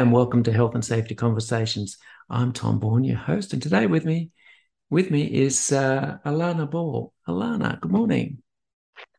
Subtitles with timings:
[0.00, 1.98] And welcome to Health and Safety Conversations.
[2.30, 4.30] I'm Tom Bourne, your host, and today with me,
[4.88, 7.12] with me is uh, Alanna Ball.
[7.28, 8.38] Alanna, good morning.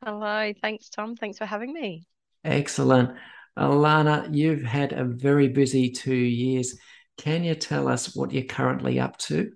[0.03, 1.15] Hello, thanks, Tom.
[1.15, 2.07] Thanks for having me.
[2.43, 3.15] Excellent,
[3.55, 4.33] Alanna.
[4.33, 6.79] You've had a very busy two years.
[7.15, 9.51] Can you tell us what you're currently up to?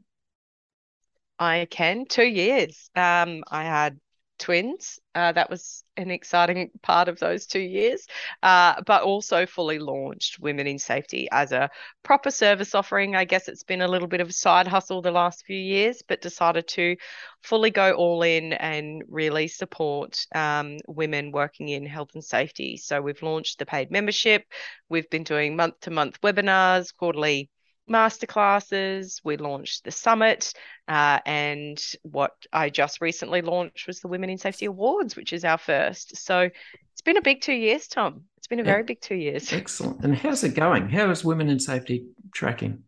[1.39, 2.05] I can.
[2.07, 2.91] Two years.
[2.95, 3.97] Um, I had
[4.37, 4.99] twins.
[5.13, 8.05] Uh, that was an exciting part of those two years,
[8.43, 11.69] uh, but also fully launched Women in Safety as a
[12.03, 13.15] proper service offering.
[13.15, 16.01] I guess it's been a little bit of a side hustle the last few years,
[16.07, 16.95] but decided to
[17.43, 22.77] fully go all in and really support um, women working in health and safety.
[22.77, 24.43] So we've launched the paid membership.
[24.89, 27.49] We've been doing month to month webinars, quarterly
[27.89, 29.21] masterclasses.
[29.23, 30.53] We launched the summit,
[30.87, 35.45] uh, and what I just recently launched was the Women in Safety Awards, which is
[35.45, 36.17] our first.
[36.17, 36.49] So
[36.93, 38.23] it's been a big two years, Tom.
[38.37, 39.51] It's been a very big two years.
[39.53, 40.03] Excellent.
[40.03, 40.89] And how's it going?
[40.89, 42.83] How is Women in Safety tracking?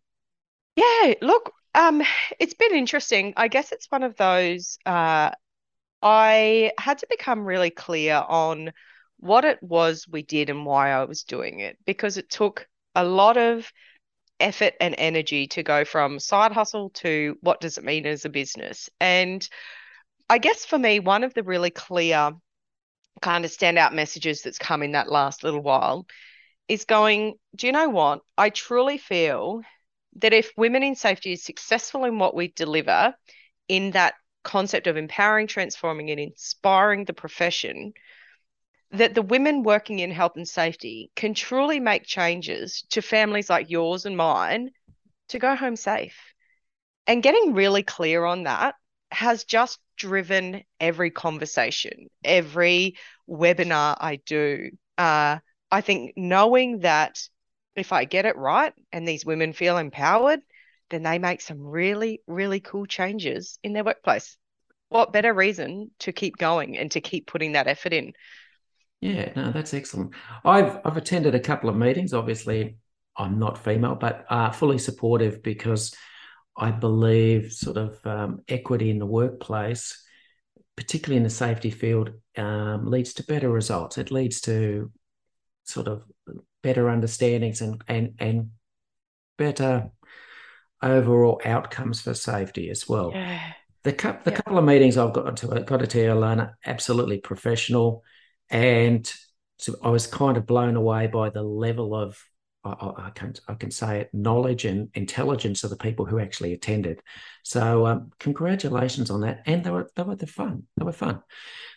[0.76, 2.02] Yeah, look, um,
[2.38, 3.34] it's been interesting.
[3.36, 4.78] I guess it's one of those.
[4.86, 5.30] Uh,
[6.02, 8.72] I had to become really clear on
[9.18, 13.04] what it was we did and why I was doing it because it took a
[13.04, 13.70] lot of
[14.40, 18.28] effort and energy to go from side hustle to what does it mean as a
[18.28, 18.88] business.
[19.00, 19.46] And
[20.30, 22.32] I guess for me, one of the really clear
[23.20, 26.06] kind of standout messages that's come in that last little while
[26.68, 28.20] is going, do you know what?
[28.36, 29.62] I truly feel
[30.16, 33.14] that if women in safety is successful in what we deliver
[33.68, 37.92] in that concept of empowering, transforming, and inspiring the profession,
[38.92, 43.70] that the women working in health and safety can truly make changes to families like
[43.70, 44.70] yours and mine
[45.28, 46.16] to go home safe.
[47.06, 48.74] And getting really clear on that
[49.10, 52.96] has just driven every conversation, every
[53.28, 54.70] webinar I do.
[54.96, 55.38] Uh,
[55.70, 57.20] I think knowing that
[57.76, 60.40] if I get it right and these women feel empowered,
[60.90, 64.36] then they make some really, really cool changes in their workplace.
[64.88, 68.14] What better reason to keep going and to keep putting that effort in?
[69.00, 70.14] Yeah, no, that's excellent.
[70.44, 72.12] I've I've attended a couple of meetings.
[72.12, 72.76] Obviously,
[73.16, 75.94] I'm not female, but uh, fully supportive because
[76.56, 80.04] I believe sort of um, equity in the workplace,
[80.76, 83.98] particularly in the safety field, um, leads to better results.
[83.98, 84.90] It leads to
[85.64, 86.02] sort of
[86.62, 88.50] better understandings and and and
[89.36, 89.90] better
[90.82, 93.12] overall outcomes for safety as well.
[93.14, 93.52] Yeah.
[93.84, 94.36] The, cu- the yeah.
[94.36, 98.02] couple of meetings I've got to got to tell you, Alanna, absolutely professional
[98.50, 99.10] and
[99.58, 102.22] so I was kind of blown away by the level of
[102.64, 106.52] I, I can I can say it knowledge and intelligence of the people who actually
[106.52, 107.00] attended.
[107.42, 110.64] So um, congratulations on that, and they were they were the fun.
[110.76, 111.22] They were fun.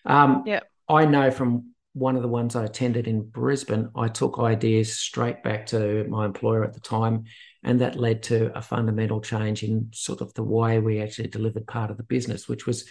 [0.06, 4.39] Um, yeah, I know from one of the ones I attended in Brisbane, I took
[4.39, 7.25] ideas straight back to my employer at the time,
[7.63, 11.67] and that led to a fundamental change in sort of the way we actually delivered
[11.67, 12.88] part of the business, which was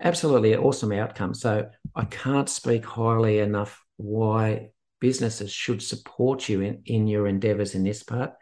[0.00, 1.34] absolutely awesome outcome.
[1.34, 7.74] So I can't speak highly enough why businesses should support you in, in your endeavors
[7.74, 8.32] in this part.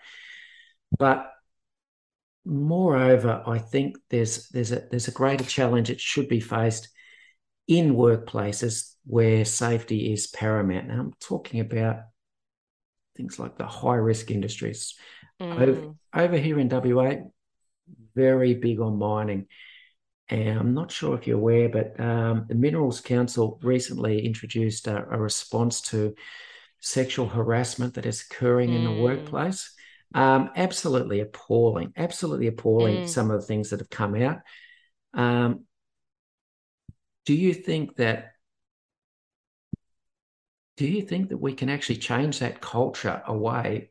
[0.99, 1.31] But
[2.45, 6.89] moreover, I think there's there's a there's a greater challenge that should be faced
[7.67, 10.91] in workplaces where safety is paramount.
[10.91, 12.01] And I'm talking about
[13.17, 14.95] things like the high risk industries.
[15.41, 15.61] Mm.
[15.61, 17.15] Over, over here in WA,
[18.15, 19.47] very big on mining.
[20.29, 25.07] And I'm not sure if you're aware, but um, the Minerals Council recently introduced a,
[25.09, 26.15] a, response to
[26.81, 28.77] sexual harassment that is occurring mm.
[28.77, 29.03] in the mm.
[29.03, 29.73] workplace.
[30.15, 33.05] Um, absolutely appalling, absolutely appalling.
[33.05, 33.09] Mm.
[33.09, 34.39] Some of the things that have come out.
[35.15, 35.65] Um,
[37.25, 38.33] do you think that?
[40.77, 43.91] Do you think that we can actually change that culture away,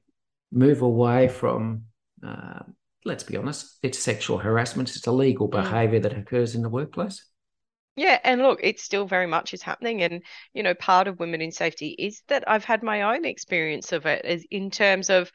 [0.51, 1.85] move away from?
[2.25, 2.59] Uh,
[3.05, 4.95] let's be honest, it's sexual harassment.
[4.95, 5.51] It's illegal mm.
[5.51, 7.23] behaviour that occurs in the workplace.
[7.95, 10.03] Yeah, and look, it still very much is happening.
[10.03, 10.21] And,
[10.53, 14.05] you know, part of women in safety is that I've had my own experience of
[14.05, 15.31] it as in terms of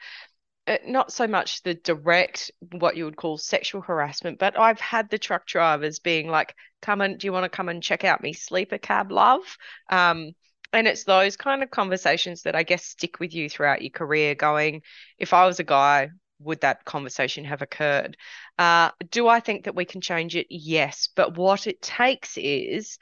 [0.67, 5.09] uh, not so much the direct what you would call sexual harassment but i've had
[5.09, 6.53] the truck drivers being like
[6.83, 9.57] come and do you want to come and check out me sleeper cab love
[9.89, 10.31] um,
[10.71, 14.35] and it's those kind of conversations that i guess stick with you throughout your career
[14.35, 14.83] going
[15.17, 16.09] if i was a guy
[16.43, 18.17] would that conversation have occurred?
[18.57, 20.47] Uh, do i think that we can change it?
[20.49, 22.97] Yes but what it takes is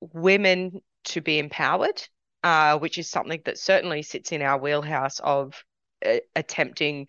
[0.00, 2.02] women to be empowered
[2.44, 5.64] uh, which is something that certainly sits in our wheelhouse of
[6.06, 7.08] uh, attempting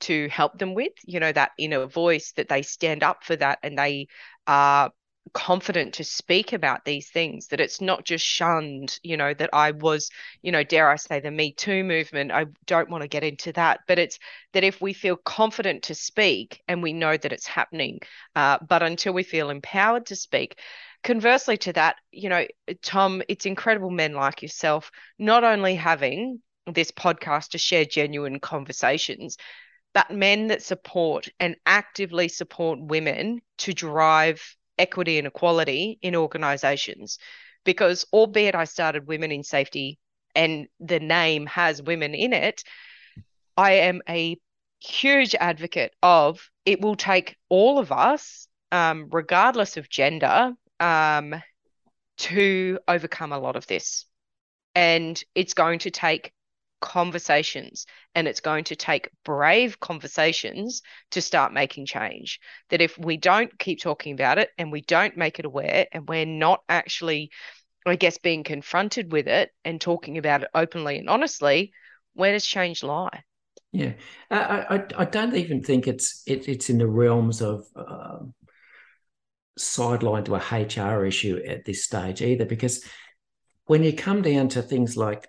[0.00, 3.58] to help them with you know that inner voice that they stand up for that
[3.62, 4.06] and they
[4.46, 4.92] are
[5.32, 9.70] confident to speak about these things that it's not just shunned you know that i
[9.70, 10.10] was
[10.42, 13.52] you know dare i say the me too movement i don't want to get into
[13.52, 14.18] that but it's
[14.52, 17.98] that if we feel confident to speak and we know that it's happening
[18.36, 20.58] uh, but until we feel empowered to speak.
[21.04, 22.44] Conversely to that you know
[22.82, 26.40] tom it's incredible men like yourself not only having
[26.74, 29.36] this podcast to share genuine conversations,
[29.94, 37.18] but men that support and actively support women to drive equity and equality in organizations.
[37.64, 39.98] Because, albeit I started Women in Safety
[40.34, 42.62] and the name has women in it,
[43.56, 44.38] I am a
[44.80, 51.34] huge advocate of it will take all of us, um, regardless of gender, um,
[52.18, 54.04] to overcome a lot of this.
[54.74, 56.32] And it's going to take
[56.80, 62.40] conversations and it's going to take brave conversations to start making change.
[62.70, 66.08] That if we don't keep talking about it and we don't make it aware and
[66.08, 67.30] we're not actually
[67.86, 71.72] i guess being confronted with it and talking about it openly and honestly
[72.14, 73.22] where does change lie?
[73.72, 73.92] Yeah.
[74.30, 74.36] I
[74.70, 78.18] i, I don't even think it's it, it's in the realms of uh,
[79.58, 82.84] sidelined to a hr issue at this stage either because
[83.66, 85.28] when you come down to things like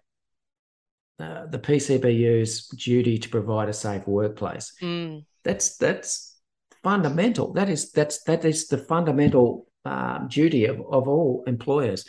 [1.19, 4.73] uh, the PCBU's duty to provide a safe workplace.
[4.81, 5.25] Mm.
[5.43, 6.37] That's that's
[6.83, 7.53] fundamental.
[7.53, 12.05] That is that's that is the fundamental um, duty of, of all employers.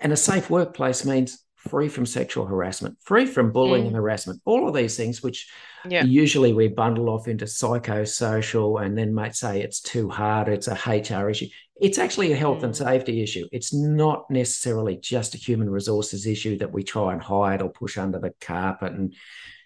[0.00, 3.88] And a safe workplace means free from sexual harassment, free from bullying mm.
[3.88, 5.48] and harassment, all of these things, which
[5.88, 6.04] yeah.
[6.04, 10.74] usually we bundle off into psychosocial and then might say it's too hard, it's a
[10.74, 11.48] HR issue.
[11.78, 12.64] It's actually a health mm.
[12.64, 13.46] and safety issue.
[13.52, 17.98] It's not necessarily just a human resources issue that we try and hide or push
[17.98, 19.14] under the carpet and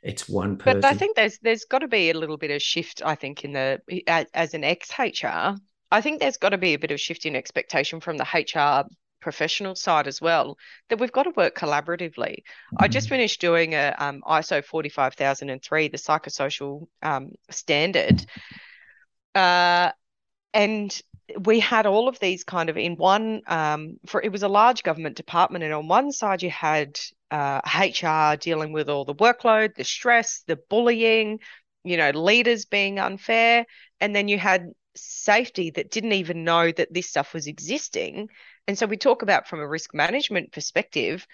[0.03, 0.81] it's one person.
[0.81, 3.45] But I think there's there's got to be a little bit of shift, I think,
[3.45, 5.57] in the as, as an ex HR.
[5.93, 8.89] I think there's got to be a bit of shift in expectation from the HR
[9.21, 10.57] professional side as well
[10.89, 12.17] that we've got to work collaboratively.
[12.19, 12.77] Mm-hmm.
[12.79, 13.15] I just mm-hmm.
[13.15, 18.25] finished doing a um, ISO 45003, the psychosocial um, standard,
[19.35, 19.91] uh,
[20.53, 21.01] and
[21.45, 23.43] we had all of these kind of in one.
[23.47, 26.99] Um, for it was a large government department, and on one side you had
[27.31, 31.39] uh, HR dealing with all the workload, the stress, the bullying,
[31.85, 33.67] you know, leaders being unfair,
[34.01, 38.29] and then you had safety that didn't even know that this stuff was existing
[38.71, 41.27] and so we talk about from a risk management perspective,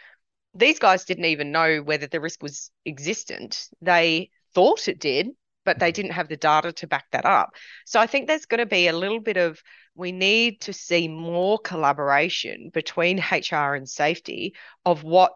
[0.55, 3.69] these guys didn't even know whether the risk was existent.
[3.83, 5.29] They thought it did,
[5.63, 5.97] but they mm-hmm.
[5.97, 7.51] didn't have the data to back that up.
[7.85, 9.63] So I think there's going to be a little bit of
[9.95, 14.55] we need to see more collaboration between HR and safety
[14.87, 15.35] of what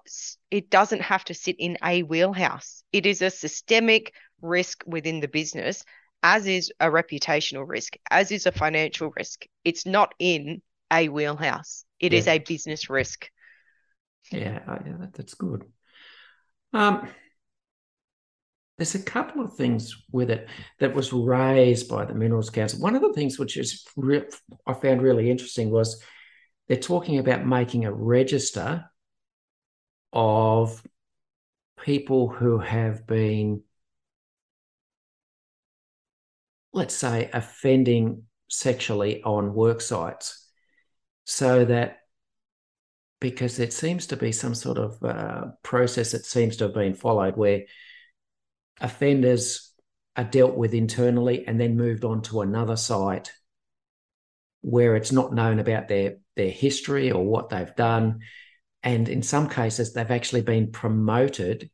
[0.51, 2.83] it doesn't have to sit in a wheelhouse.
[2.95, 5.85] It is a systemic risk within the business,
[6.23, 9.45] as is a reputational risk, as is a financial risk.
[9.65, 11.85] It's not in a wheelhouse.
[11.99, 12.19] It yeah.
[12.19, 13.29] is a business risk.
[14.31, 15.65] Yeah, yeah that's good.
[16.73, 17.09] Um,
[18.79, 22.81] there's a couple of things with it that was raised by the Minerals Council.
[22.81, 24.25] One of the things which is re-
[24.67, 26.03] I found really interesting was
[26.69, 28.85] they're talking about making a register
[30.13, 30.83] of
[31.79, 33.63] people who have been
[36.73, 40.50] let's say, offending sexually on work sites,
[41.31, 41.99] so that
[43.21, 46.95] because it seems to be some sort of uh, process that seems to have been
[46.95, 47.63] followed where
[48.81, 49.73] offenders
[50.17, 53.31] are dealt with internally and then moved on to another site
[54.63, 58.21] where it's not known about their their history or what they've done.
[58.83, 61.71] And in some cases they've actually been promoted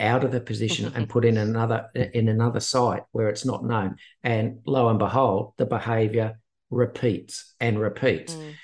[0.00, 3.96] out of the position and put in another in another site where it's not known.
[4.22, 6.38] And lo and behold the behavior
[6.68, 8.34] repeats and repeats.
[8.34, 8.54] Mm.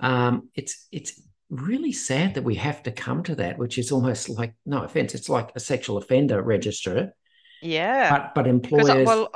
[0.00, 4.28] Um, it's it's really sad that we have to come to that which is almost
[4.28, 7.14] like no offense it's like a sexual offender register
[7.62, 9.30] yeah but but employers well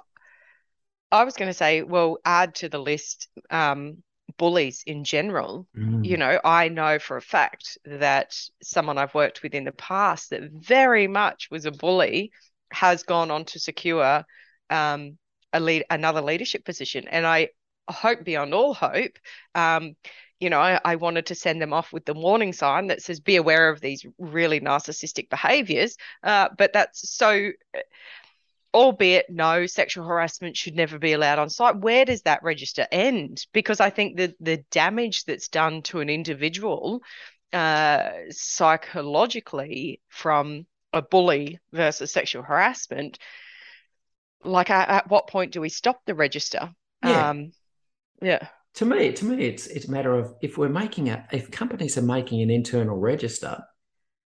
[1.12, 3.98] i was going to say well add to the list um,
[4.40, 5.66] bullies in general.
[5.76, 6.04] Mm.
[6.04, 10.30] You know, I know for a fact that someone I've worked with in the past
[10.30, 12.32] that very much was a bully
[12.72, 14.24] has gone on to secure
[14.70, 15.18] um,
[15.52, 17.48] a lead another leadership position, and I
[17.88, 19.18] hope beyond all hope.
[19.54, 19.96] Um,
[20.40, 23.20] you know, I, I, wanted to send them off with the warning sign that says,
[23.20, 27.50] "Be aware of these really narcissistic behaviors." Uh, but that's so
[28.72, 33.44] albeit no sexual harassment should never be allowed on site where does that register end
[33.52, 37.02] because i think that the damage that's done to an individual
[37.52, 43.18] uh, psychologically from a bully versus sexual harassment
[44.44, 46.72] like at, at, what point do we stop the register
[47.04, 47.30] yeah.
[47.30, 47.50] um
[48.22, 48.46] yeah
[48.80, 51.96] to me to me it's it's a matter of if we're making a if companies
[51.96, 53.58] are making an internal register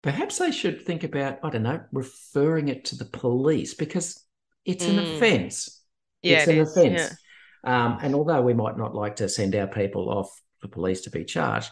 [0.01, 4.25] perhaps they should think about i don't know referring it to the police because
[4.65, 4.89] it's mm.
[4.89, 5.83] an offence.
[6.21, 7.15] Yeah, it's it an offence.
[7.63, 7.85] Yeah.
[7.85, 11.11] Um, and although we might not like to send our people off for police to
[11.11, 11.71] be charged,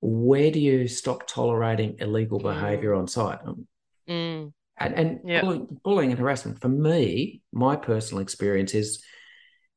[0.00, 2.44] where do you stop tolerating illegal mm.
[2.44, 3.38] behaviour on site?
[3.44, 3.66] Um,
[4.08, 4.52] mm.
[4.76, 5.42] And, and yep.
[5.42, 9.02] bullying, bullying and harassment, for me, my personal experience is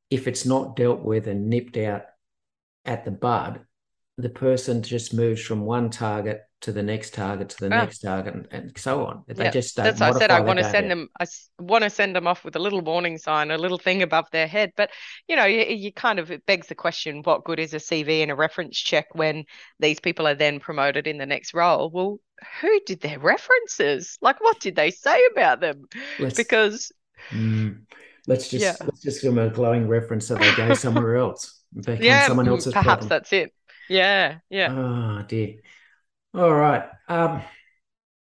[0.09, 2.03] if it's not dealt with and nipped out
[2.85, 3.61] at the bud,
[4.17, 7.69] the person just moves from one target to the next target to the oh.
[7.69, 9.23] next target and, and, so on.
[9.27, 9.51] They yeah.
[9.51, 10.31] just that's I said.
[10.31, 11.07] I want to send them.
[11.19, 11.25] I
[11.59, 14.47] want to send them off with a little warning sign, a little thing above their
[14.47, 14.71] head.
[14.75, 14.89] But
[15.27, 18.23] you know, you, you kind of it begs the question: What good is a CV
[18.23, 19.45] and a reference check when
[19.79, 21.91] these people are then promoted in the next role?
[21.91, 22.19] Well,
[22.61, 24.17] who did their references?
[24.21, 25.83] Like, what did they say about them?
[26.17, 26.91] Let's, because
[27.29, 27.81] mm,
[28.27, 28.75] let's just yeah.
[28.85, 31.61] let's just give them a glowing reference so they go somewhere else.
[31.73, 33.09] yeah, someone else's perhaps problem.
[33.09, 33.53] that's it.
[33.89, 34.71] Yeah, yeah.
[34.71, 35.55] Oh dear.
[36.33, 36.83] All right.
[37.07, 37.41] Um,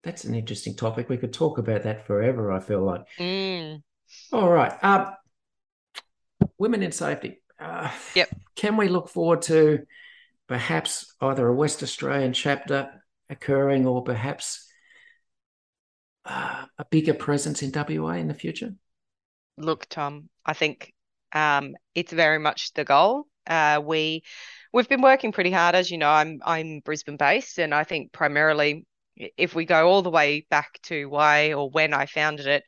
[0.02, 1.08] that's an interesting topic.
[1.08, 2.52] We could talk about that forever.
[2.52, 3.02] I feel like.
[3.18, 3.82] Mm.
[4.32, 4.72] All right.
[4.82, 5.12] Um,
[6.56, 7.42] women in safety.
[7.58, 8.28] Uh, yep.
[8.54, 9.84] Can we look forward to
[10.46, 14.64] perhaps either a West Australian chapter occurring, or perhaps
[16.24, 18.74] uh, a bigger presence in WA in the future?
[19.58, 20.92] Look, Tom, I think
[21.32, 23.24] um, it's very much the goal.
[23.46, 24.22] Uh, we
[24.72, 26.10] we've been working pretty hard, as you know.
[26.10, 28.84] I'm I'm Brisbane based, and I think primarily,
[29.16, 32.64] if we go all the way back to why or when I founded it,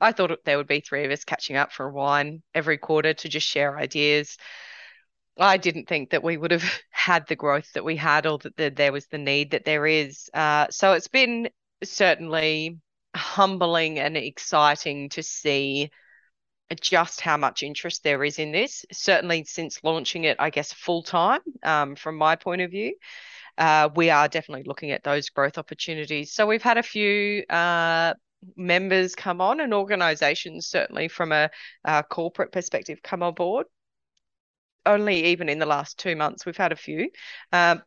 [0.00, 3.14] I thought there would be three of us catching up for a wine every quarter
[3.14, 4.36] to just share ideas.
[5.38, 8.56] I didn't think that we would have had the growth that we had, or that
[8.56, 10.30] the, there was the need that there is.
[10.34, 11.50] Uh, so it's been
[11.82, 12.78] certainly
[13.14, 15.90] humbling and exciting to see
[16.80, 18.84] just how much interest there is in this.
[18.92, 22.94] Certainly, since launching it, I guess full time um, from my point of view,
[23.56, 26.32] uh, we are definitely looking at those growth opportunities.
[26.32, 27.44] So we've had a few.
[27.48, 28.14] Uh,
[28.56, 31.50] members come on and organizations certainly from a,
[31.84, 33.66] a corporate perspective come on board
[34.86, 37.10] only even in the last two months we've had a few
[37.52, 37.82] um,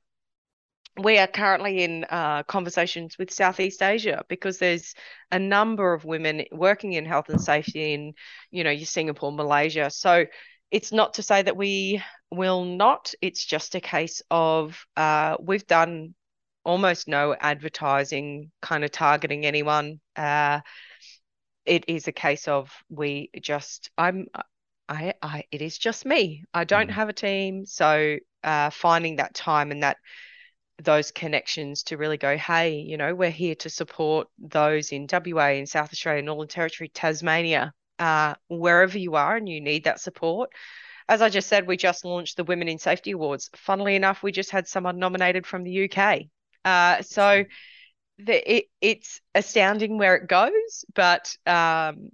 [0.98, 4.94] we are currently in uh, conversations with Southeast Asia because there's
[5.32, 8.14] a number of women working in health and safety in,
[8.50, 9.90] you know, Singapore, Malaysia.
[9.90, 10.26] So
[10.70, 13.14] it's not to say that we will not.
[13.22, 16.14] It's just a case of uh, we've done
[16.64, 20.00] almost no advertising, kind of targeting anyone.
[20.16, 20.60] Uh,
[21.66, 24.28] it is a case of we just I'm
[24.90, 26.44] I I it is just me.
[26.54, 26.94] I don't mm.
[26.94, 29.98] have a team, so uh, finding that time and that
[30.84, 35.50] those connections to really go, hey, you know, we're here to support those in WA,
[35.50, 40.52] in South Australia, Northern Territory, Tasmania, uh, wherever you are and you need that support.
[41.08, 43.50] As I just said, we just launched the Women in Safety Awards.
[43.56, 46.22] Funnily enough, we just had someone nominated from the UK.
[46.64, 47.44] Uh, so
[48.18, 52.10] the, it, it's astounding where it goes, but um,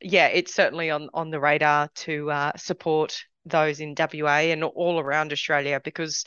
[0.00, 5.00] yeah, it's certainly on on the radar to uh, support those in WA and all
[5.00, 6.24] around Australia because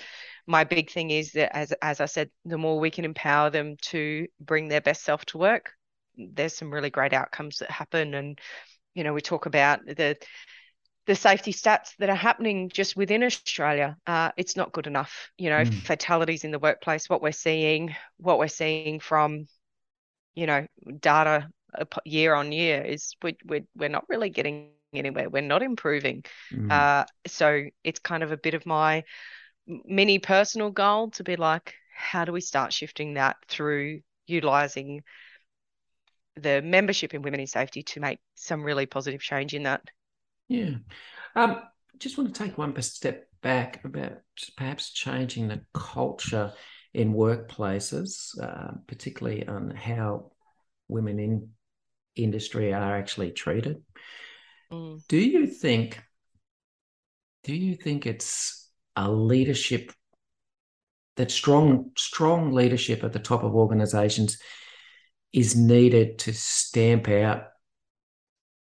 [0.52, 3.78] my big thing is that as as I said, the more we can empower them
[3.84, 5.72] to bring their best self to work,
[6.16, 8.14] there's some really great outcomes that happen.
[8.14, 8.40] And
[8.94, 10.18] you know, we talk about the
[11.08, 15.32] the safety stats that are happening just within Australia, uh, it's not good enough.
[15.38, 15.74] You know, mm.
[15.82, 19.48] fatalities in the workplace, what we're seeing, what we're seeing from,
[20.36, 20.68] you know,
[21.00, 21.50] data
[22.06, 25.30] year on year is we, we're, we're not really getting anywhere.
[25.30, 26.24] We're not improving.
[26.54, 26.72] Mm.
[26.72, 29.04] Uh, so it's kind of a bit of my
[29.68, 35.04] mini personal goal to be like, how do we start shifting that through utilizing
[36.36, 39.82] the membership in Women in Safety to make some really positive change in that?
[40.48, 40.76] Yeah.
[41.36, 41.62] Um,
[41.98, 44.20] just want to take one step back about
[44.58, 46.54] perhaps changing the culture
[46.94, 50.32] in workplaces, uh, particularly on how
[50.88, 51.50] women in
[52.16, 53.82] industry are actually treated.
[54.72, 55.02] Mm.
[55.08, 56.02] Do you think?
[57.44, 58.61] Do you think it's
[58.96, 59.92] a leadership
[61.18, 64.38] that strong strong leadership at the top of organizations
[65.34, 67.44] is needed to stamp out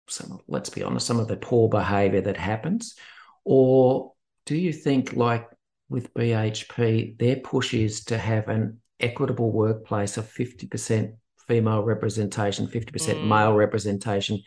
[0.08, 2.96] some let's be honest some of the poor behavior that happens
[3.44, 4.14] or
[4.46, 5.48] do you think like
[5.90, 11.14] with BHP their push is to have an equitable workplace of 50%
[11.48, 13.28] female representation 50% mm.
[13.28, 14.42] male representation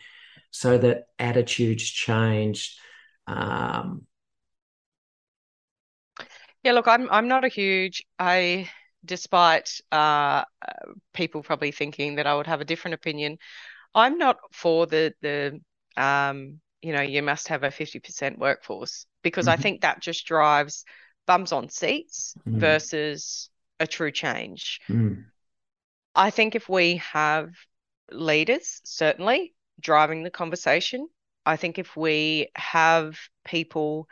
[0.51, 2.77] so that attitudes change
[3.27, 4.05] um,
[6.63, 8.69] yeah, look, I'm I'm not a huge I
[9.05, 10.43] despite uh,
[11.13, 13.37] people probably thinking that I would have a different opinion.
[13.93, 15.59] I'm not for the the
[15.97, 19.59] um, you know you must have a 50% workforce because mm-hmm.
[19.59, 20.85] I think that just drives
[21.25, 22.59] bums on seats mm.
[22.59, 24.79] versus a true change.
[24.89, 25.25] Mm.
[26.15, 27.49] I think if we have
[28.11, 31.07] leaders certainly driving the conversation,
[31.45, 34.07] I think if we have people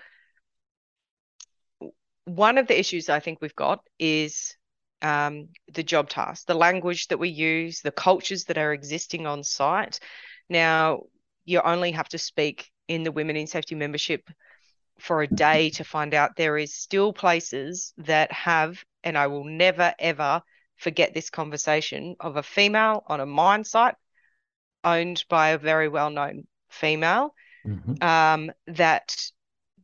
[2.26, 4.56] one of the issues I think we've got is
[5.02, 9.44] um, the job task, the language that we use, the cultures that are existing on
[9.44, 10.00] site.
[10.50, 11.04] Now,
[11.46, 14.30] you only have to speak in the Women in Safety membership
[15.00, 19.46] for a day to find out there is still places that have, and I will
[19.46, 20.42] never ever
[20.78, 23.96] forget this conversation of a female on a mine site
[24.84, 27.34] owned by a very well known female
[27.66, 28.04] mm-hmm.
[28.04, 29.16] um, that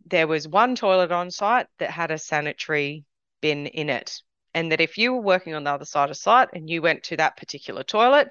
[0.10, 3.06] there was one toilet on site that had a sanitary
[3.42, 4.22] bin in it.
[4.54, 7.04] And that if you were working on the other side of site and you went
[7.04, 8.30] to that particular toilet.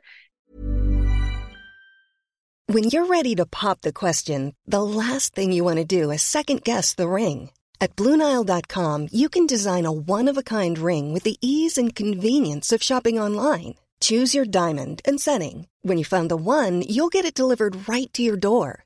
[2.69, 6.23] When you're ready to pop the question, the last thing you want to do is
[6.23, 7.51] second guess the ring.
[7.81, 11.95] At Bluenile.com, you can design a one of a kind ring with the ease and
[11.95, 13.75] convenience of shopping online.
[14.01, 15.69] Choose your diamond and setting.
[15.83, 18.86] When you find the one, you'll get it delivered right to your door.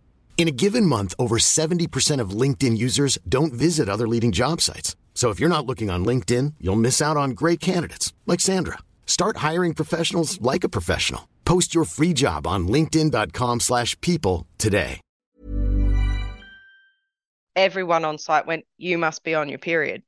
[0.37, 4.95] In a given month, over 70% of LinkedIn users don't visit other leading job sites.
[5.13, 8.79] So if you're not looking on LinkedIn, you'll miss out on great candidates like Sandra.
[9.05, 11.29] Start hiring professionals like a professional.
[11.45, 14.99] Post your free job on linkedin.com/people today.
[17.55, 20.03] Everyone on site went, "You must be on your period."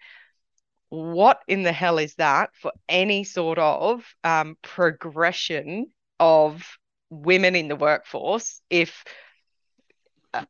[0.90, 6.78] What in the hell is that for any sort of um, progression of
[7.10, 9.04] women in the workforce if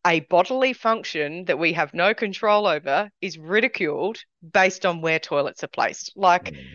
[0.05, 4.17] a bodily function that we have no control over is ridiculed
[4.53, 6.13] based on where toilets are placed.
[6.15, 6.65] Like, mm.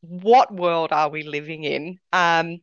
[0.00, 1.98] what world are we living in?
[2.12, 2.58] Um,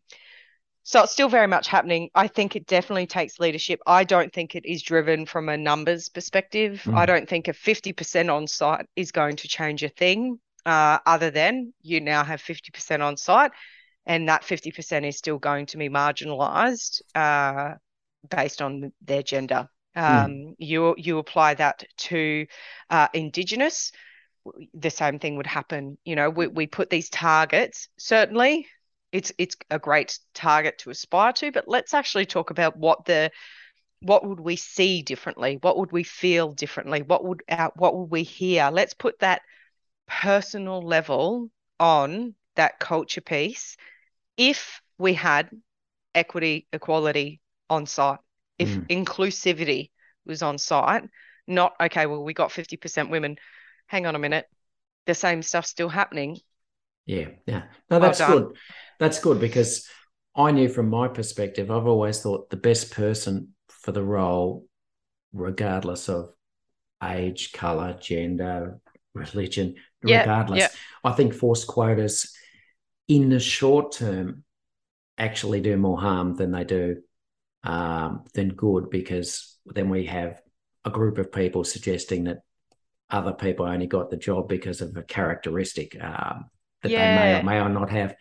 [0.84, 2.10] so it's still very much happening.
[2.14, 3.80] I think it definitely takes leadership.
[3.88, 6.84] I don't think it is driven from a numbers perspective.
[6.86, 6.96] Mm.
[6.96, 11.32] I don't think a 50% on site is going to change a thing, uh, other
[11.32, 13.52] than you now have 50% on site,
[14.06, 17.02] and that 50% is still going to be marginalized.
[17.16, 17.76] Uh,
[18.30, 19.70] based on their gender.
[19.96, 20.04] Hmm.
[20.04, 20.56] Um, mm.
[20.58, 22.46] You you apply that to
[22.90, 23.92] uh, Indigenous,
[24.74, 25.98] the same thing would happen.
[26.04, 27.88] You know, we we put these targets.
[27.98, 28.68] Certainly,
[29.12, 33.32] it's it's a great target to aspire to, but let's actually talk about what the
[34.02, 35.58] what would we see differently?
[35.62, 37.02] What would we feel differently?
[37.02, 38.70] What would our, what would we hear?
[38.72, 39.42] Let's put that
[40.08, 43.78] personal level on that culture piece.
[44.38, 45.50] If we had
[46.14, 48.20] equity, equality, on site.
[48.58, 48.88] If mm.
[48.90, 49.90] inclusivity
[50.26, 51.04] was on site,
[51.48, 53.38] not okay, well, we got 50% women.
[53.88, 54.46] Hang on a minute.
[55.06, 56.38] The same stuff's still happening.
[57.06, 57.30] Yeah.
[57.46, 57.64] Yeah.
[57.90, 58.58] No, that's well good.
[59.00, 59.88] That's good because
[60.36, 64.66] I knew from my perspective, I've always thought the best person for the role,
[65.34, 66.34] regardless of
[67.04, 68.80] age, color, gender,
[69.14, 70.60] religion, Yeah, regardless.
[70.60, 70.68] yeah.
[71.04, 72.36] I think forced quotas
[73.08, 74.44] in the short term
[75.18, 77.02] actually do more harm than they do
[77.66, 80.42] um, than good because then we have
[80.86, 82.40] a group of people suggesting that
[83.10, 86.46] other people only got the job because of a characteristic um,
[86.84, 88.16] that they may or may or not have.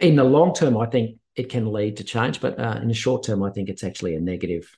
[0.00, 2.94] In the long term, I think it can lead to change, but uh, in the
[2.94, 4.68] short term, I think it's actually a negative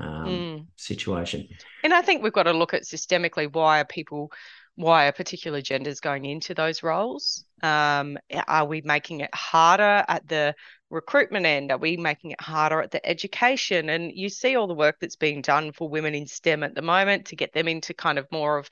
[0.00, 0.66] um, Mm.
[0.76, 1.48] situation.
[1.82, 4.30] And I think we've got to look at systemically why are people,
[4.76, 7.44] why are particular genders going into those roles?
[7.62, 10.54] Um, are we making it harder at the
[10.90, 11.70] recruitment end?
[11.70, 13.88] Are we making it harder at the education?
[13.88, 16.82] And you see all the work that's being done for women in STEM at the
[16.82, 18.68] moment to get them into kind of more of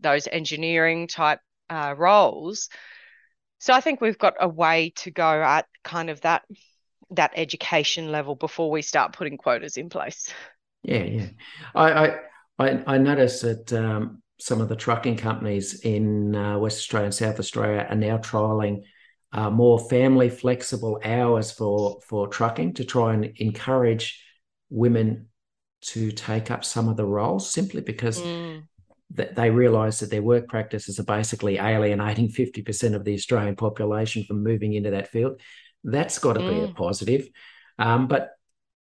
[0.00, 2.68] those engineering type uh, roles.
[3.58, 6.42] So I think we've got a way to go at kind of that
[7.10, 10.32] that education level before we start putting quotas in place.
[10.82, 11.26] Yeah, yeah.
[11.74, 12.18] I
[12.58, 17.14] I I, noticed that um, some of the trucking companies in uh, West Australia and
[17.14, 18.82] South Australia are now trialing
[19.36, 24.24] uh, more family flexible hours for for trucking to try and encourage
[24.70, 25.28] women
[25.82, 28.62] to take up some of the roles simply because Mm.
[29.16, 34.24] th- they realise that their work practices are basically alienating 50% of the Australian population
[34.24, 35.40] from moving into that field.
[35.84, 36.74] That's got to be a Mm.
[36.74, 37.28] positive.
[37.78, 38.30] Um, but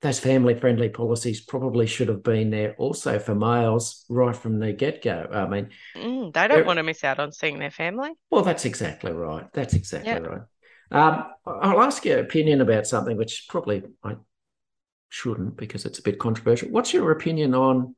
[0.01, 4.73] those family friendly policies probably should have been there also for males right from the
[4.73, 5.27] get go.
[5.31, 8.11] I mean, Mm, they don't want to miss out on seeing their family.
[8.29, 9.51] well, that's exactly right.
[9.53, 10.19] That's exactly Yeah.
[10.19, 10.41] right.
[10.91, 14.15] Um, I'll ask your opinion about something which probably I
[15.09, 16.69] shouldn't because it's a bit controversial.
[16.69, 17.95] What's your opinion on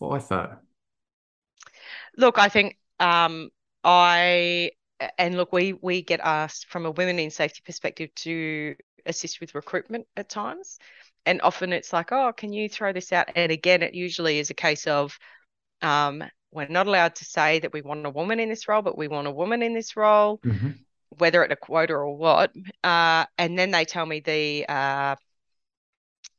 [0.00, 0.58] FIFO?
[2.16, 3.50] Look, I think um,
[3.84, 4.72] I
[5.18, 9.54] and look, we we get asked from a women in safety perspective to assist with
[9.54, 10.78] recruitment at times,
[11.26, 13.28] and often it's like, oh, can you throw this out?
[13.34, 15.18] And again, it usually is a case of
[15.80, 18.98] um, we're not allowed to say that we want a woman in this role, but
[18.98, 20.78] we want a woman in this role, Mhm.
[21.18, 22.52] whether it a quota or what.
[22.84, 25.16] Uh, and then they tell me the uh,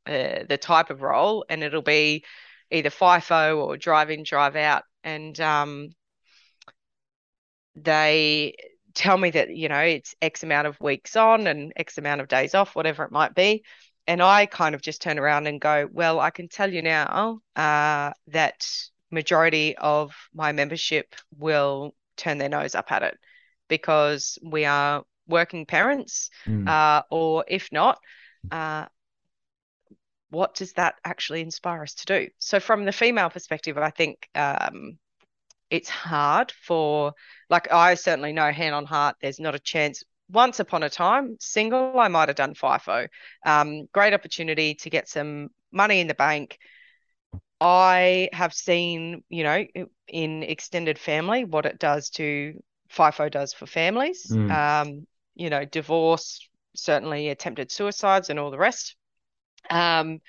[0.06, 2.26] uh, the type of role, and it'll be
[2.70, 4.84] either FIFO or drive in, drive out.
[5.04, 5.90] And um,
[7.76, 8.56] they
[8.94, 12.28] tell me that, you know, it's X amount of weeks on and X amount of
[12.28, 13.64] days off, whatever it might be.
[14.08, 17.40] And I kind of just turn around and go, well, I can tell you now
[17.56, 18.68] uh, that
[19.12, 23.18] majority of my membership will turn their nose up at it
[23.70, 26.68] because we are working parents, Mm.
[26.68, 28.00] uh, or if not,
[28.52, 28.86] uh,
[30.30, 32.30] what does that actually inspire us to do?
[32.40, 34.98] So, from the female perspective, I think um,
[35.70, 37.14] it's hard for,
[37.50, 40.04] like, I certainly know hand on heart, there's not a chance.
[40.34, 43.08] Once upon a time, single, I might have done FIFO.
[43.46, 46.58] Um, great opportunity to get some money in the bank.
[47.62, 49.64] I have seen, you know,
[50.08, 52.54] in extended family, what it does to
[52.92, 54.28] FIFO does for families.
[54.30, 54.52] Mm.
[54.52, 58.96] Um, you know, divorce, certainly attempted suicides and all the rest.
[59.70, 60.20] Um,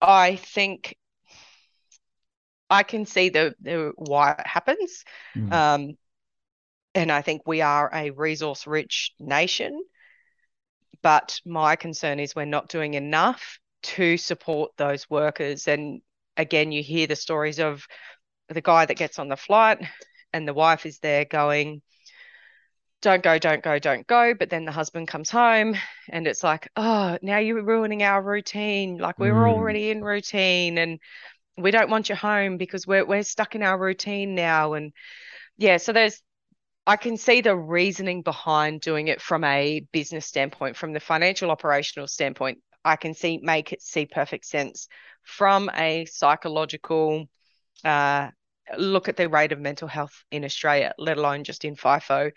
[0.00, 0.96] I think
[2.68, 5.04] I can see the, the why it happens.
[5.36, 5.52] Mm.
[5.52, 5.98] Um,
[6.94, 9.82] and I think we are a resource rich nation.
[11.02, 15.66] But my concern is we're not doing enough to support those workers.
[15.66, 16.02] And
[16.36, 17.86] again, you hear the stories of
[18.48, 19.78] the guy that gets on the flight
[20.32, 21.82] and the wife is there going,
[23.02, 24.34] don't go, don't go, don't go.
[24.34, 25.74] But then the husband comes home
[26.10, 28.98] and it's like, oh, now you're ruining our routine.
[28.98, 29.50] Like we were Mm.
[29.52, 31.00] already in routine and
[31.56, 34.74] we don't want you home because we're we're stuck in our routine now.
[34.74, 34.92] And
[35.58, 36.22] yeah, so there's
[36.86, 41.50] I can see the reasoning behind doing it from a business standpoint, from the financial
[41.50, 42.58] operational standpoint.
[42.84, 44.88] I can see make it see perfect sense
[45.22, 47.26] from a psychological
[47.84, 48.28] uh,
[48.76, 52.32] look at the rate of mental health in Australia, let alone just in FIFO.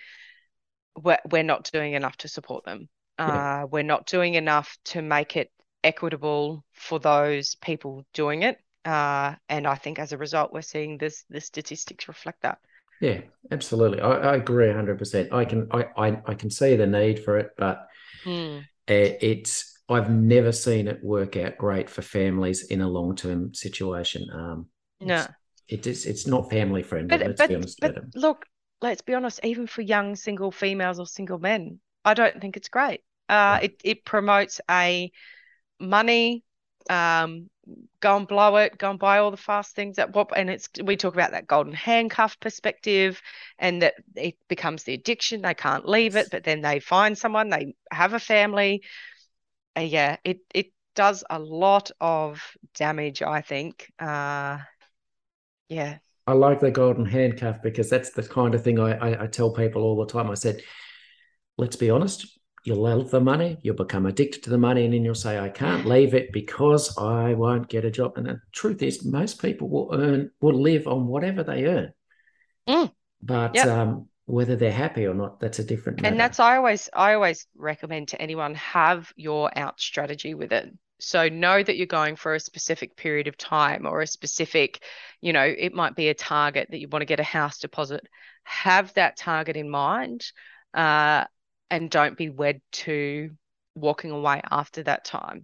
[0.95, 2.89] We're, we're not doing enough to support them.
[3.17, 3.63] Yeah.
[3.63, 5.51] Uh, we're not doing enough to make it
[5.83, 8.57] equitable for those people doing it.
[8.85, 12.59] Uh, and I think as a result, we're seeing this the statistics reflect that.
[12.99, 13.99] Yeah, absolutely.
[14.01, 15.33] I, I agree 100%.
[15.33, 17.87] I can I, I, I can see the need for it, but
[18.89, 24.27] uh, it's I've never seen it work out great for families in a long-term situation.
[24.33, 24.67] Um,
[24.99, 25.27] No.
[25.27, 25.29] it's,
[25.67, 28.45] it is it's not family friendly, But let's but be honest but look,
[28.81, 32.69] let's be honest, even for young single females or single men, I don't think it's
[32.69, 33.01] great.
[33.29, 35.11] Uh, it it promotes a
[35.79, 36.43] money,
[36.89, 37.49] um,
[37.99, 40.69] go and blow it, go and buy all the fast things that what and it's
[40.83, 43.21] we talk about that golden handcuff perspective
[43.57, 47.49] and that it becomes the addiction, they can't leave it, but then they find someone,
[47.49, 48.83] they have a family.
[49.77, 52.41] Uh, yeah, it it does a lot of
[52.75, 53.91] damage, I think.
[53.99, 54.59] Uh,
[55.69, 55.99] Yeah.
[56.25, 59.51] I like the golden handcuff because that's the kind of thing I, I, I tell
[59.51, 60.29] people all the time.
[60.31, 60.61] I said,
[61.57, 65.03] let's be honest, you'll love the money, you'll become addicted to the money, and then
[65.03, 68.17] you'll say, I can't leave it because I won't get a job.
[68.17, 71.93] And the truth is, most people will earn, will live on whatever they earn.
[72.67, 72.91] Mm.
[73.23, 73.65] But Yep.
[73.65, 76.03] um, whether they're happy or not, that's a different matter.
[76.03, 80.69] And that's I always I always recommend to anyone have your out strategy with it.
[80.99, 84.83] So know that you're going for a specific period of time or a specific,
[85.21, 88.07] you know, it might be a target that you want to get a house deposit.
[88.43, 90.25] Have that target in mind,
[90.73, 91.25] uh,
[91.73, 93.31] and don't be wed to
[93.73, 95.43] walking away after that time.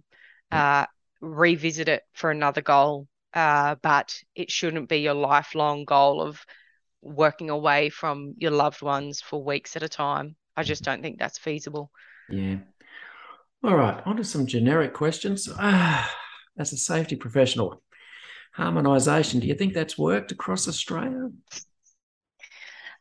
[0.52, 0.86] Uh,
[1.20, 6.40] revisit it for another goal, uh, but it shouldn't be your lifelong goal of
[7.02, 10.36] working away from your loved ones for weeks at a time.
[10.56, 11.90] I just don't think that's feasible.
[12.30, 12.58] Yeah.
[13.64, 15.48] All right, on to some generic questions.
[15.58, 16.14] Ah,
[16.58, 17.82] as a safety professional,
[18.56, 21.30] harmonisation, do you think that's worked across Australia?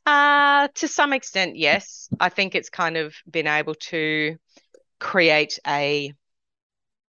[0.10, 2.10] Uh, to some extent, yes.
[2.20, 4.38] I think it's kind of been able to
[5.00, 6.14] create a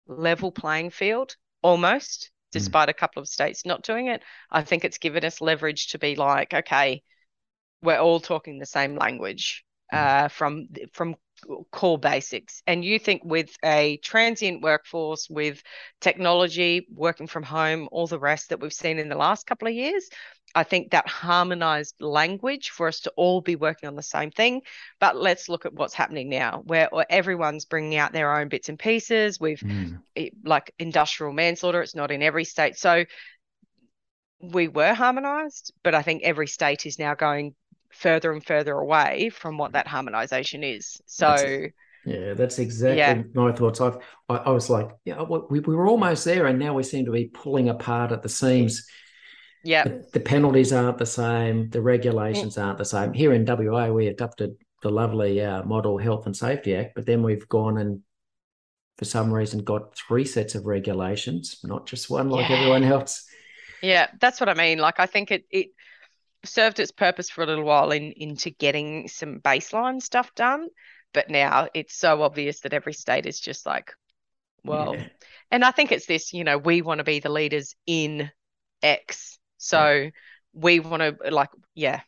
[0.08, 4.22] level playing field almost, despite a couple of states not doing it.
[4.52, 7.02] I think it's given us leverage to be like, okay,
[7.82, 11.16] we're all talking the same language uh, from from
[11.72, 12.62] core basics.
[12.68, 15.62] And you think with a transient workforce, with
[16.00, 19.74] technology, working from home, all the rest that we've seen in the last couple of
[19.74, 20.10] years,
[20.54, 24.62] I think that harmonized language for us to all be working on the same thing.
[25.00, 28.78] But let's look at what's happening now, where everyone's bringing out their own bits and
[28.78, 29.40] pieces.
[29.40, 30.02] We've mm.
[30.16, 32.78] it- like industrial manslaughter, it's not in every state.
[32.78, 33.06] So
[34.42, 37.56] we were harmonized, but I think every state is now going
[37.94, 41.02] further and further away from what that harmonization is.
[41.06, 41.46] So That's
[42.04, 43.24] Yeah, that's exactly Yeah.
[43.34, 43.80] my thoughts.
[43.82, 43.98] I've,
[44.30, 47.12] I, I was like, yeah, we, we were almost there, and now we seem to
[47.12, 48.88] be pulling apart at the seams.
[49.64, 53.14] yeah, The, the penalties aren't the same, the regulations aren't the same.
[53.14, 57.24] Here in WA, we adopted the lovely uh, Model Health and Safety Act, but then
[57.24, 58.02] we've gone and,
[58.98, 62.58] for some reason, got three sets of regulations, not just one like Yeah.
[62.58, 63.26] everyone else.
[63.82, 64.78] Yeah, that's what I mean.
[64.78, 65.70] Like I think it it
[66.46, 70.68] served its purpose for a little while in into getting some baseline stuff done,
[71.14, 73.94] but now it's so obvious that every state is just like,
[74.64, 75.08] well, Yeah.
[75.52, 78.32] and I think it's this, you know, we want to be the leaders in
[78.84, 79.40] X.
[79.58, 80.12] So
[80.54, 82.02] we want to like, yeah.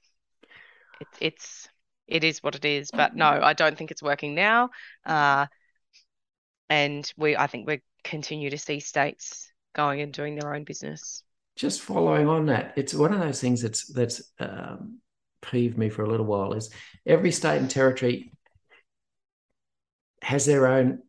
[0.99, 1.67] It, it's
[2.07, 4.69] it is what it is, but no, I don't think it's working now.
[5.05, 5.47] Uh
[6.69, 11.23] and we I think we continue to see states going and doing their own business.
[11.55, 14.99] Just following on that, it's one of those things that's that's um,
[15.41, 16.53] peeved me for a little while.
[16.53, 16.69] Is
[17.05, 18.33] every state and territory
[20.21, 20.99] has their own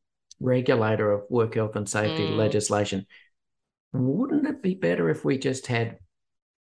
[0.40, 2.36] regulator of work health and safety Mm.
[2.36, 3.06] legislation.
[3.92, 5.98] Wouldn't it be better if we just had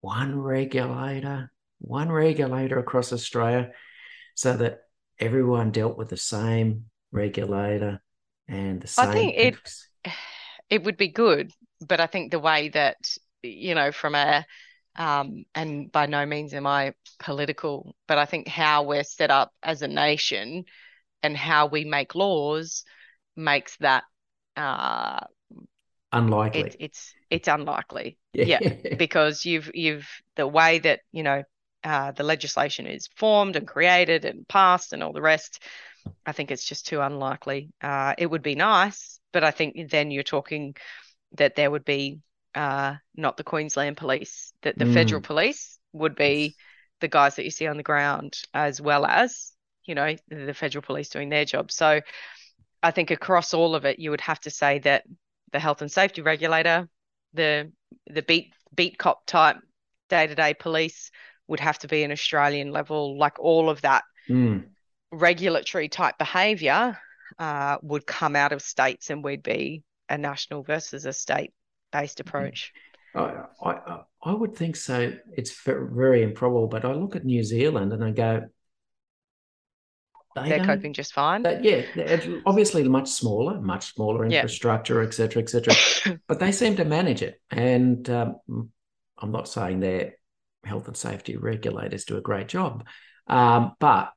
[0.01, 3.71] one regulator, one regulator across Australia,
[4.35, 4.81] so that
[5.19, 8.01] everyone dealt with the same regulator
[8.47, 9.09] and the same?
[9.09, 9.55] I think it
[10.69, 11.51] it would be good,
[11.87, 12.97] but I think the way that,
[13.43, 14.45] you know, from a
[14.95, 19.51] um, and by no means am I political, but I think how we're set up
[19.63, 20.65] as a nation
[21.23, 22.85] and how we make laws
[23.35, 24.03] makes that
[24.57, 25.21] uh,
[26.13, 26.69] unlikely.
[26.69, 28.17] it, it's it's unlikely.
[28.33, 28.45] Yeah.
[28.57, 28.61] Yeah,
[28.97, 31.43] because you've you've the way that you know
[31.83, 35.61] uh, the legislation is formed and created and passed and all the rest.
[36.25, 37.71] I think it's just too unlikely.
[37.81, 40.75] Uh, it would be nice, but I think then you're talking
[41.33, 42.19] that there would be
[42.55, 45.25] uh, not the Queensland police, that the federal Mm.
[45.25, 46.55] police would be
[46.99, 49.51] the guys that you see on the ground, as well as
[49.85, 51.71] you know the federal police doing their job.
[51.71, 52.01] So
[52.81, 55.03] I think across all of it, you would have to say that
[55.51, 56.87] the health and safety regulator,
[57.33, 57.71] the
[58.07, 59.57] the beat beat cop type
[60.09, 61.11] day to day police
[61.47, 64.63] would have to be an Australian level, like all of that Mm.
[65.11, 66.97] regulatory type behaviour
[67.39, 71.53] uh, would come out of states, and we'd be a national versus a state
[71.93, 72.73] based approach.
[73.15, 75.13] I, I, I would think so.
[75.37, 78.41] It's very improbable, but I look at New Zealand and I go,
[80.35, 81.43] they They're coping just fine.
[81.61, 81.83] yeah,
[82.45, 84.37] obviously much smaller, much smaller Yeah.
[84.37, 85.75] infrastructure, et cetera, et cetera.
[86.27, 87.39] but they seem to manage it.
[87.51, 88.37] And um,
[89.19, 90.13] I'm not saying their
[90.63, 92.87] health and safety regulators do a great job,
[93.27, 94.11] um, but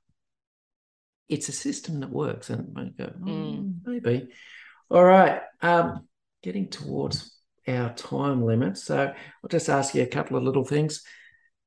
[1.28, 2.48] it's a system that works.
[2.50, 3.80] And I go, "Oh, Mm.
[3.84, 4.28] maybe.
[4.90, 5.42] All right.
[5.60, 6.08] Um,
[6.42, 7.35] getting towards
[7.68, 8.78] our time limit.
[8.78, 11.02] So I'll just ask you a couple of little things.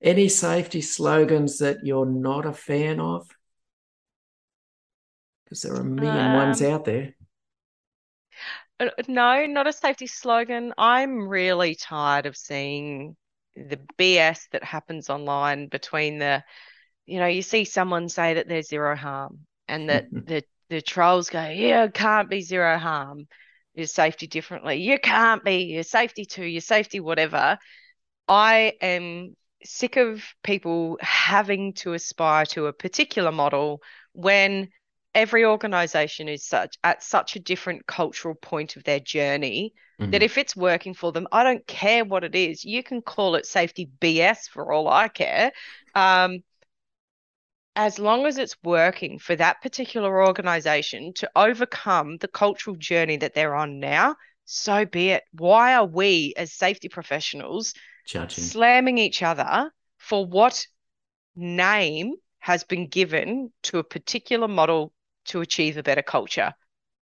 [0.02, 3.28] Any safety slogans that you're not a fan of?
[5.44, 7.14] Because there are a million ones Um, out there.
[8.80, 10.74] Uh, No, not a safety slogan.
[10.78, 13.16] I'm really tired of seeing
[13.56, 16.44] the BS that happens online between the,
[17.06, 21.30] you know, you see someone say that there's zero harm and that the, the trolls
[21.30, 23.28] go, yeah, it can't be zero harm.
[23.74, 24.76] Your safety differently.
[24.78, 27.58] You can't be your safety too, your safety, whatever.
[28.28, 33.82] I am sick of people having to aspire to a particular model
[34.14, 34.70] when
[35.16, 40.12] every organization is such at such a different cultural point of their journey mm-hmm.
[40.12, 43.36] that if it's working for them i don't care what it is you can call
[43.36, 45.52] it safety bs for all i care
[45.96, 46.40] um,
[47.76, 53.34] as long as it's working for that particular organization to overcome the cultural journey that
[53.34, 57.74] they're on now so be it why are we as safety professionals
[58.06, 58.44] Judging.
[58.44, 60.66] slamming each other for what
[61.36, 64.94] name has been given to a particular model
[65.26, 66.54] to achieve a better culture.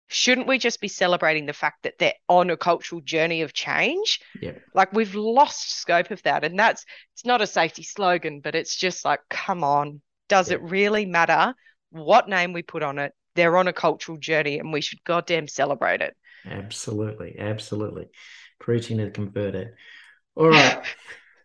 [0.07, 4.19] Shouldn't we just be celebrating the fact that they're on a cultural journey of change?
[4.41, 4.53] Yeah.
[4.73, 6.43] Like we've lost scope of that.
[6.43, 10.55] And that's it's not a safety slogan, but it's just like, come on, does yeah.
[10.55, 11.53] it really matter
[11.91, 13.11] what name we put on it?
[13.35, 16.15] They're on a cultural journey and we should goddamn celebrate it.
[16.45, 17.35] Absolutely.
[17.37, 18.07] Absolutely.
[18.57, 19.73] Preaching to the converted.
[20.35, 20.83] All right.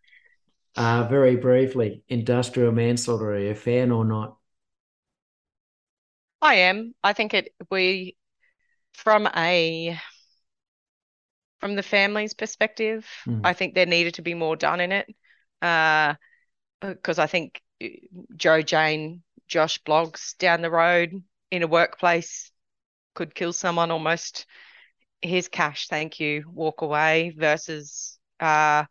[0.76, 4.36] uh, very briefly, industrial manslaughter, are you a fan or not?
[6.40, 6.94] I am.
[7.02, 8.16] I think it we
[8.92, 9.98] from a
[11.58, 13.40] from the family's perspective, mm.
[13.42, 15.06] I think there needed to be more done in it.
[15.60, 16.14] Uh
[16.80, 17.60] because I think
[18.36, 22.50] Joe Jane, Josh blogs down the road in a workplace
[23.14, 24.46] could kill someone almost
[25.22, 28.84] here's cash, thank you, walk away versus uh,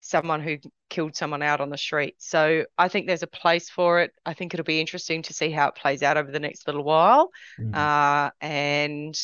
[0.00, 2.16] someone who killed someone out on the street.
[2.18, 4.12] So I think there's a place for it.
[4.26, 6.84] I think it'll be interesting to see how it plays out over the next little
[6.84, 7.30] while.
[7.58, 7.74] Mm-hmm.
[7.74, 9.18] Uh, and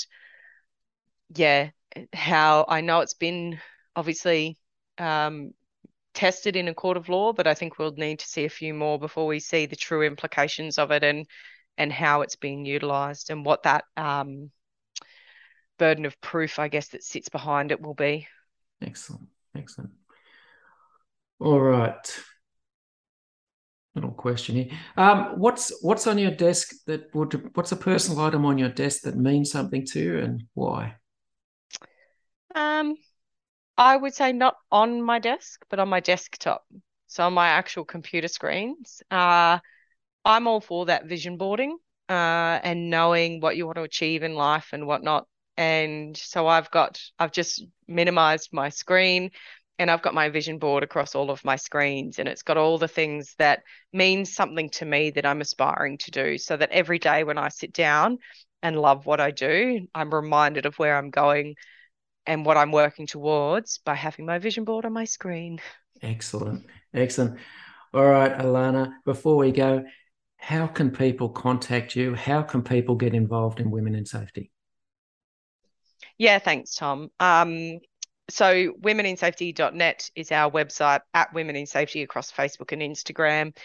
[1.35, 1.71] yeah,
[2.13, 3.59] how I know it's been
[3.95, 4.57] obviously
[4.99, 5.53] um,
[6.17, 8.75] tested in a court of law, but I think we'll need to see a few
[8.75, 11.27] more before we see the true implications of it and
[11.79, 14.51] and how it's being utilized and what that um,
[15.79, 18.27] burden of proof, I guess, that sits behind it will be.
[18.81, 19.29] Excellent.
[19.55, 19.91] Excellent.
[21.39, 22.21] All right.
[23.95, 24.71] Little question here.
[24.97, 29.03] Um, what's what's on your desk that would what's a personal item on your desk
[29.03, 30.97] that means something to you and why?
[32.55, 32.97] Um,
[33.79, 36.67] I would say not on my desk, but on my desktop.
[37.07, 39.03] So on my actual computer screens.
[39.11, 39.59] Uh,
[40.25, 44.35] I'm all for that vision boarding uh, and knowing what you want to achieve in
[44.35, 45.27] life and whatnot.
[45.57, 49.31] And so I've got I've just minimized my screen
[49.79, 52.79] and I've got my vision board across all of my screens and it's got all
[52.79, 53.63] the things that
[53.93, 57.49] mean something to me that I'm aspiring to do so that every day when I
[57.49, 58.19] sit down
[58.63, 61.55] and love what I do, I'm reminded of where I'm going
[62.27, 65.61] and what I'm working towards by having my vision board on my screen.
[66.03, 66.67] Excellent.
[66.93, 67.39] Excellent.
[67.95, 69.85] All right, Alanna, before we go,
[70.37, 72.15] how can people contact you?
[72.15, 74.51] How can people get involved in women in safety?
[76.19, 77.11] Yeah, thanks, Tom.
[77.21, 77.79] Um,
[78.29, 83.57] so womeninsafety.net is our website at women in safety across facebook and instagram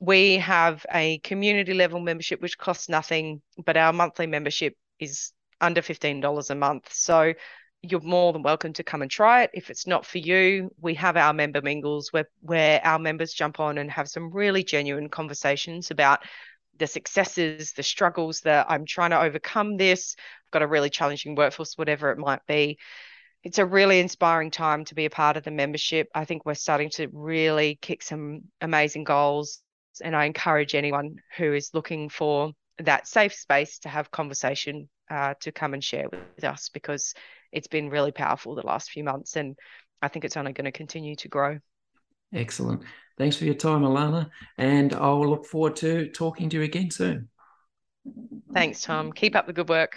[0.00, 5.80] we have a community level membership which costs nothing but our monthly membership is under
[5.80, 7.32] $15 a month so
[7.82, 10.94] you're more than welcome to come and try it if it's not for you we
[10.94, 15.08] have our member mingles where where our members jump on and have some really genuine
[15.08, 16.20] conversations about
[16.78, 21.34] the successes the struggles that i'm trying to overcome this i've got a really challenging
[21.34, 22.78] workforce whatever it might be
[23.44, 26.08] it's a really inspiring time to be a part of the membership.
[26.14, 29.62] I think we're starting to really kick some amazing goals.
[30.02, 35.34] And I encourage anyone who is looking for that safe space to have conversation uh,
[35.40, 37.14] to come and share with us because
[37.52, 39.36] it's been really powerful the last few months.
[39.36, 39.56] And
[40.00, 41.58] I think it's only going to continue to grow.
[42.32, 42.82] Excellent.
[43.18, 44.30] Thanks for your time, Alanna.
[44.58, 47.28] And I'll look forward to talking to you again soon.
[48.52, 49.12] Thanks, Tom.
[49.12, 49.96] Keep up the good work.